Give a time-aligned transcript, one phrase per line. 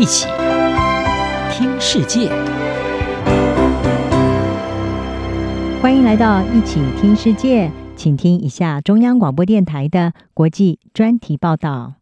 [0.00, 0.26] 一起
[1.52, 2.30] 听世界，
[5.82, 11.96] 欢迎来到一起听世界，请听一下中央广播电台的国际专题报道。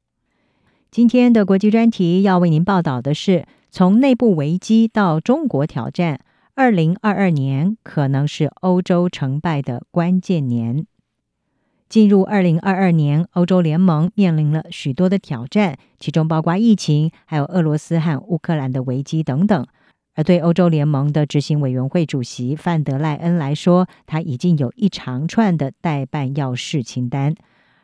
[0.93, 6.21] 今天的国际专题要为您报道的是：从内部危机到中国挑战，
[6.55, 10.87] 二零二二年可能是欧洲成败的关键年。
[11.89, 19.67] 进入二零二二年，欧洲联盟面临了许多的挑战，其中包括疫情，还有俄罗斯和乌克兰的危机等等。
[20.15, 27.35] 而对欧洲联盟的执行委员会主席范德赖恩来说，他已经有一长串的待办要事清单。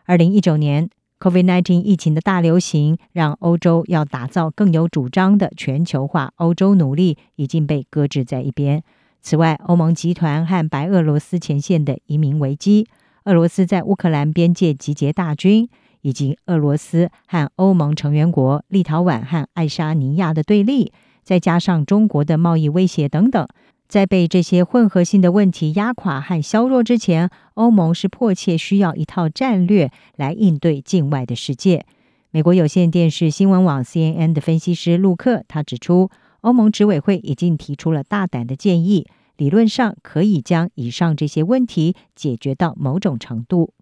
[0.05, 0.91] 二零一九年
[1.21, 8.83] COVID-19 疫情的大流行，让欧洲要打造更有主张的全球化欧洲努力已经被搁置在一边。
[9.23, 12.87] 此外，欧盟集团和白俄罗斯前线的移民危机。
[13.25, 15.69] 俄罗斯在乌克兰边界集结大军，
[16.03, 23.49] 以及俄罗斯和欧盟成员国立陶宛和爱沙尼亚的对立，再加上中国的贸易威胁等等，
[23.89, 31.87] 在被这些混合性的问题压垮和削弱之前，欧盟是迫切需要一套战略来应对境外的世界。
[32.31, 36.11] 美国有线电视新闻网 CNN 的分析师陆克他指出，
[36.43, 39.07] 欧盟执委会已经提出了大胆的建议。
[39.37, 43.73] 理论上可以将以上这些问题解决到某种程度。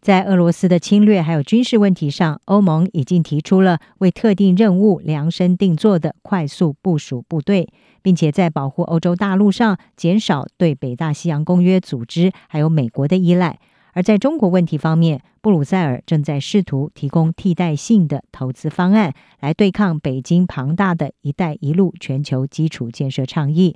[0.00, 7.68] 在俄罗斯的侵略还有军事问题上，欧盟已经提出了为特定任务量身定做的快速部署部队，
[8.02, 13.58] 并且在保护欧洲大陆上减少对北大西洋公约组织还有美国的依赖。
[13.94, 23.74] 而在中国问题方面，布鲁塞尔正在试图提供替代性的投资方案，来对抗北京庞大的一带一路全球基础建设倡议。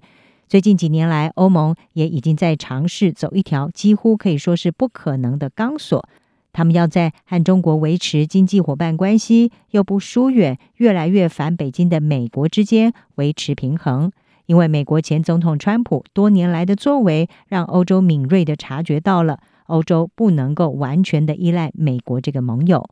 [0.50, 6.08] 最近几年来，欧盟也已经在尝试走一条几乎可以说是不可能的钢索。
[6.52, 14.10] 他们要在和中国维持经济伙伴关系，又不疏远越来越反北京的美国之间维持平衡。
[14.46, 22.90] 因为美国前总统川普多年来的作为，让欧洲敏锐地察觉到了欧洲不能够完全的依赖美国这个盟友。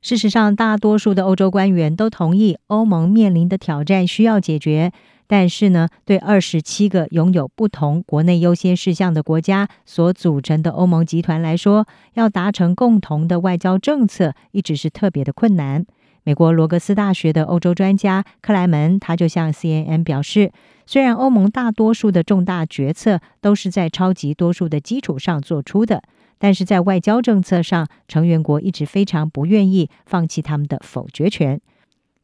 [0.00, 4.92] 事实上，大多数的欧洲官员都同意，欧盟面临的挑战需要解决。
[5.26, 15.86] 但是呢，对二十七个拥有不同国内优先事项的国家所组成的欧盟集团来说，要达成共同的外交政策，一直是特别的困难。
[16.24, 20.52] 美国罗格斯大学的欧洲专家克莱门他就向 CNN 表示，
[20.86, 26.02] 虽然欧盟大多数的重大决策都是在超级多数的基础上做出的，
[26.38, 31.60] 但是在外交政策上，成员国一直非常不愿意放弃他们的否决权。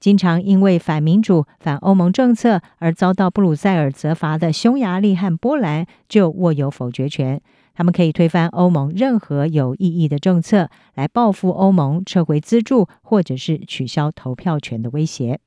[0.00, 7.40] 经常因为反民主、反欧盟政策而遭到布鲁塞尔责罚的匈牙利和波兰就握有否决权。
[7.74, 15.40] 他们可以推翻欧盟任何有意义的政策，来报复欧盟撤回资助或者是取消投票权的威胁。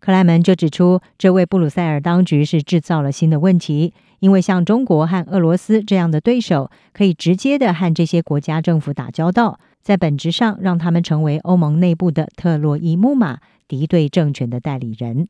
[0.00, 13.38] 克莱门就指出，这位布鲁塞尔当局是制造了新的问题，因为像中国和俄罗斯这样的对手，可以直接的和这些国家政府打交道，在本质上让他们成为欧盟内部的特洛伊木马。
[13.68, 15.28] 敌对政权的代理人。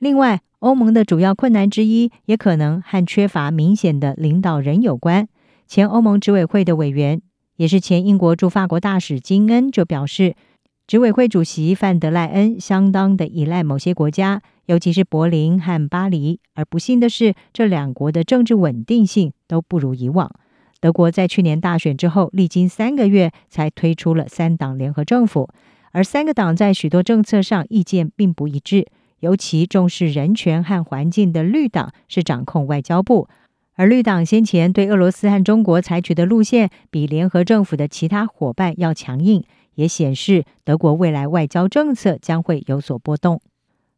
[0.00, 5.28] 另外，欧盟的主要困难之一，也可能和缺乏明显的领导人有关。
[5.68, 7.22] 前欧盟执委会的委员，
[7.54, 10.34] 也是前英国驻法国大使金恩就表示，
[10.86, 16.40] 执委会主席范德赖恩相当的依赖某些国家，尤其是柏林和巴黎。
[16.54, 20.30] 而不幸的是，这两国的政治稳定性都不如以往。
[20.80, 25.48] 德国在去年大选之后，历经三个月才推出了三党联合政府。
[25.92, 28.86] 而三个党在许多政策上意见并不一致，
[29.20, 33.28] 尤其重视人权和环境的绿党是掌控外交部，
[33.74, 39.42] 而绿党先前对俄罗斯和中国采取的路线比联合政府的其他伙伴要强硬，
[39.74, 43.40] 也显示德国未来外交政策将会有所波动。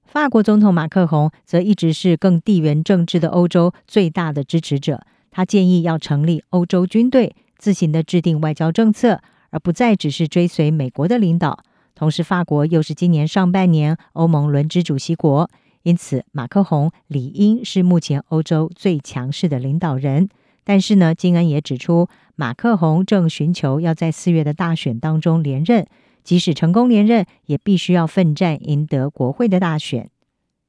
[0.04, 9.20] 法国总统马克宏则一直是更地缘政治的欧洲最大的支持者，他建议要成立欧洲军队，自行的制定外交政策，
[9.50, 11.58] 而不再只是追随美国的领导。
[11.94, 15.50] 同时，法国又是今年上半年欧盟轮值主席国，
[15.82, 20.28] 因此马克宏理应是目前欧洲最强势的领导人。
[20.68, 25.86] 但是呢，金恩也指出，马克宏正寻求要在四月的大选当中连任，
[26.24, 30.10] 即使成功连任，也必须要奋战赢得国会的大选。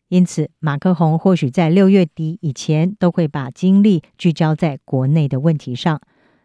[0.09, 5.99] 因此，马克宏或许在六月底以前都会把精力聚焦在国内的问题上。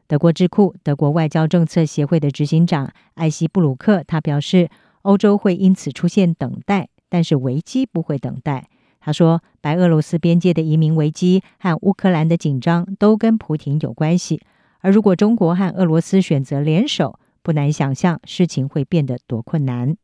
[0.06, 4.70] 德国智库德国外交政策协会的执行长艾希布鲁克他表示，
[5.02, 8.70] 欧洲会因此出现等待，但是危机不会等待。
[9.04, 14.40] 他说，白俄罗斯边界的移民危机和乌克兰的紧张都跟普丁有关系，
[14.78, 19.96] 而如果中国和俄罗斯选择联手，不难想象事情会变得多困难。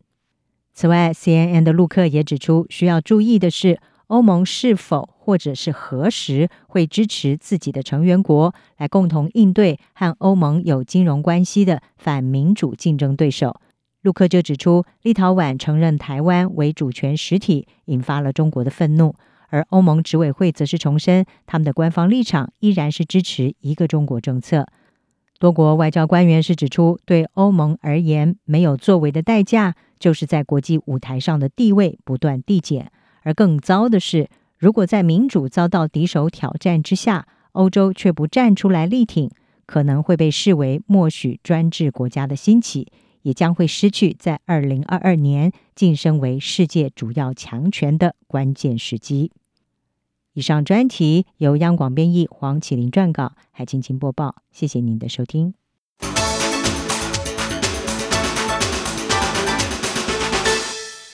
[0.74, 3.78] 此外，CNN 的陆克也指出，需要注意的是，
[4.08, 13.60] 欧盟是否或者是何时会支持自己的成员国来共同应对和欧盟有金融关系的反民主竞争对手。
[14.02, 19.14] 陆克就指出，立陶宛承认台湾为主权实体，引发了中国的愤怒，
[19.48, 24.66] 而欧盟执委会则是重申，他们的官方立场依然是支持一个中国政策。
[25.38, 29.74] 多国外交官员是指出，对欧盟而言，没有作为的代价。
[29.98, 32.92] 就是在国际舞台上的地位不断递减，
[33.24, 39.28] 而更糟的是，如果在民主遭到敌手挑战之下，欧洲却不站出来力挺，
[39.66, 42.86] 可能会被视为默许专制国家的兴起，
[43.28, 49.32] 也将会失去在二零二二年晋升为世界主要强权的关键时机。
[50.32, 54.36] 以上专题由央广编译，黄启麟撰稿，海清清播报。
[54.50, 55.52] 谢谢您的收听。